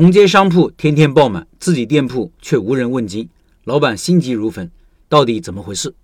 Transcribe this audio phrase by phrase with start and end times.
[0.00, 3.28] 同街商铺天天爆满，自己店铺却无人问津，
[3.64, 4.70] 老板心急如焚，
[5.10, 5.94] 到底怎么回事？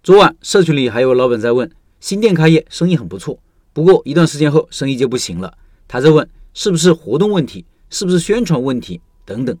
[0.00, 1.68] 昨晚社区里还有老板在问，
[1.98, 3.36] 新店开业生意很不错，
[3.72, 5.52] 不过一段时间后生意就不行了。
[5.88, 9.58] 他在问是不是活动问题，是不是宣传问题等等，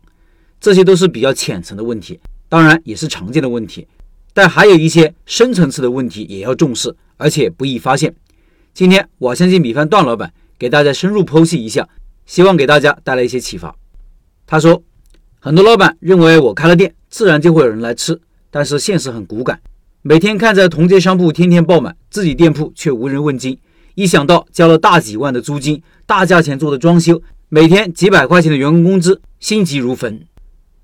[0.60, 3.88] 这些都是比较浅层的问题，当然也是常见的问题，
[4.32, 8.14] 但还有一些深层次的问题也要重视，而且不易发现。
[8.72, 11.88] 今天我相信米饭段老板给大家深入剖析一下。
[12.26, 13.74] 希望给大家带来一些启发。
[14.46, 14.82] 他说，
[15.40, 19.60] 很多老板认为我开了店，自然就会有人来吃，但是现实很骨感。
[20.02, 23.58] 每天看着同街商铺天天爆满，自己店铺却无人问津。
[23.94, 30.20] 一想到交了大几万的租金，大价钱做的装修，每天几百块钱的员工工资，心急如焚。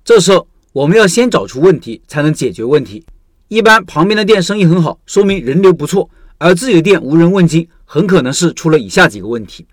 [0.05, 3.05] 这时候我们要先找出问题，才能解决问题。
[3.49, 9.67] 一般旁边的店生意很好，说明人流不错，而自己的店无人问津，很可能是出了以下几个问题：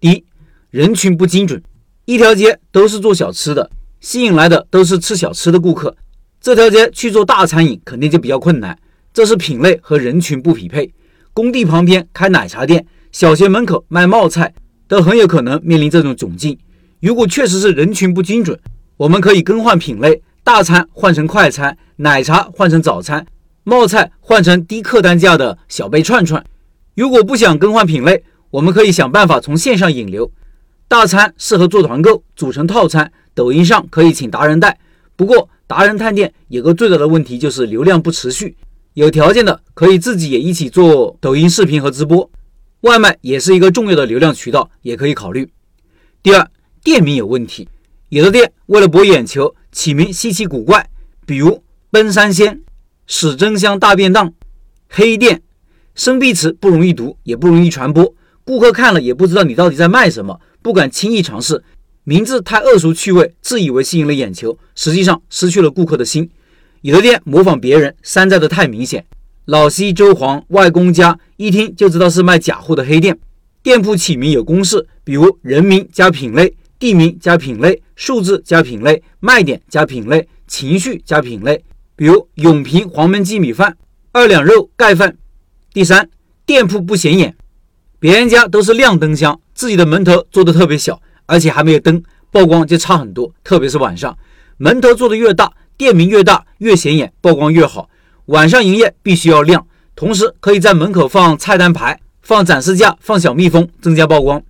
[0.00, 0.24] 第一，
[0.70, 1.60] 人群不精准，
[2.04, 5.96] 一条街都是做小吃的，吸引来的都是吃小吃的顾客。
[6.40, 8.78] 这条街去做大餐饮，肯定就比较困难。
[9.12, 10.88] 这是品类和人群不匹配。
[11.32, 14.54] 工地旁边开奶茶店，小学门口卖冒菜，
[14.86, 16.56] 都很有可能面临这种窘境。
[17.00, 18.56] 如果确实是人群不精准，
[18.96, 23.26] 我们可以更换品类，大餐换成快餐，奶茶换成早餐，
[23.64, 26.44] 冒菜换成低客单价的小杯串串。
[26.94, 30.30] 如果不想更换品类，我们可以想办法从线上引流。
[30.90, 34.76] 大餐适合做团购，组成套餐，抖音上可以请达人带。
[35.14, 38.56] 不过达人探店有个最大的问题，就是流量不持续。
[38.94, 42.28] 有条件的可以自己也一起做抖音视频和直播，
[42.80, 45.48] 外卖也是一个重要的流量渠道，也可以考虑。
[46.24, 46.50] 第二，
[46.82, 47.68] 店名有问题，
[48.08, 50.90] 有的店为了博眼球，起名稀奇古怪，
[51.24, 52.62] 比如奔三鲜、
[53.06, 54.34] 史珍香大便当、
[54.88, 55.40] 黑店，
[55.94, 60.40] 生僻词不容易读，也不容易传播，顾客看了也不知道你到底在卖什么。
[60.62, 61.62] 不敢轻易尝试，
[62.04, 66.30] 名字太恶俗趣味，自以为吸引了眼球，实际上失去了顾客的心。
[66.82, 69.04] 有的店模仿别人，山寨的太明显，
[69.46, 73.18] 老西周黄外公家，一听就知道是卖假货的黑店。
[73.62, 81.62] 店铺起名有公式，比如人名加品类，地名加品类，数字加品类，卖点加品类，情绪加品类。
[81.94, 83.76] 比如永平黄焖鸡米饭，
[84.12, 85.16] 二两肉盖饭。
[85.74, 86.08] 第三，
[86.46, 87.36] 店铺不显眼，
[87.98, 89.38] 别人家都是亮灯箱。
[89.60, 93.30] 自己的门头做的特别小，而且还没有灯，曝光就差很多。
[93.44, 94.16] 特别是晚上，
[94.56, 97.90] 门头做的越大，店名越大，越显眼，曝光越好。
[98.24, 104.42] 晚上营业必须要亮，同时可以在门口放菜单牌、放展示架、放小蜜蜂，增加曝光。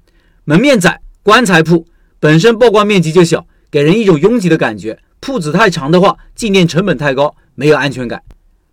[0.44, 1.84] 门面窄，棺材铺
[2.20, 4.96] 本身曝光面积就小，给人一种拥挤的感觉。
[5.18, 8.22] 铺子太长的话，进店成本太高，没有安全感。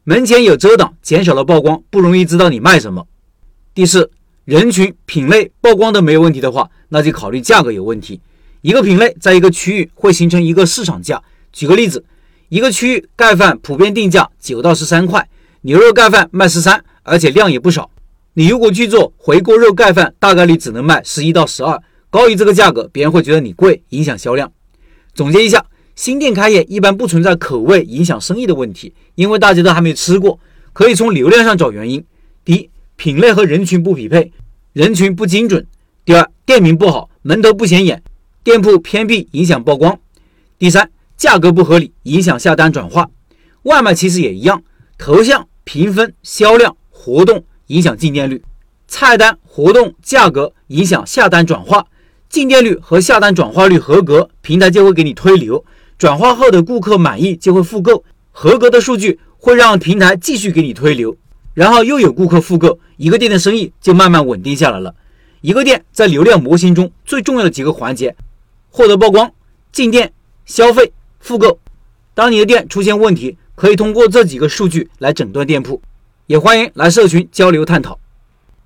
[0.03, 3.07] 门前有遮挡，减少了曝光，不容易知道你卖什么。
[3.73, 4.11] 第四。
[4.47, 8.21] 人群、品类曝光都没有问题的话，那就考虑价格有问题。
[8.61, 11.21] 一个品类在一个区域会形成一个市场价。
[11.51, 12.05] 举个例子，
[12.47, 15.27] 一个区域盖饭普遍定价九到十三块，
[15.63, 17.91] 牛肉盖饭卖十三，而且量也不少。
[18.35, 21.77] 你如果去做回锅肉盖饭，大概率只能卖十一到十二，
[22.09, 24.49] 高于这个价格，别人会觉得你贵，影响销量。
[25.13, 30.39] 总结一下，新店开业一般不存在口味影响生意的问题，因为大家都还没吃过，
[30.71, 32.01] 可以从流量上找原因。
[32.45, 32.69] 第一。
[32.97, 34.33] 品类和人群不匹配，
[34.73, 35.65] 人群不精准。
[36.03, 38.01] 第二，店名不好，门头不显眼，
[38.43, 39.99] 店铺偏僻影响曝光。
[40.57, 43.07] 第三，价格不合理，影响下单转化。
[43.63, 44.63] 外卖其实也一样，
[44.97, 48.41] 头像、评分、销量、活动影响进店率，
[48.87, 51.85] 菜单、活动、价格影响下单转化。
[52.27, 55.63] 进店率和下单转化率合格，平台就会给你推流；
[55.99, 61.15] 转化后的顾客满意就会复购，合格的数据会让平台继续给你推流。
[61.57, 64.93] 然后又有顾客复购，一个店的生意就慢慢稳定下来了。
[65.41, 68.15] 一个店在流量模型中最重要的几个环节：
[68.69, 69.33] 获得曝光、
[69.71, 70.13] 进店、
[70.45, 71.57] 消费、复购。
[72.13, 75.81] 当你的店出现问题，可以通过这几个数据来诊断店铺。
[76.27, 77.97] 也欢迎来社群交流探讨。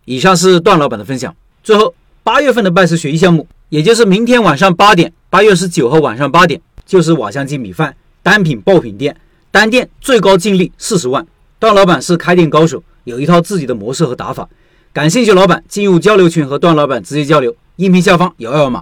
[0.03, 1.33] 以上是段老板的分享。
[1.63, 9.15] 最后，八月份的拜师学艺项目，也就是明天晚上八点，八月十九号晚上八点，就是瓦香鸡米饭单品爆品店，
[9.49, 11.25] 单店最高净利四十万。
[11.61, 14.49] 段老板是开店高手，有一套自己的模式和打法。
[14.91, 18.81] 感兴趣老板进入交流群和段老板直接交流，音频下方有二维码。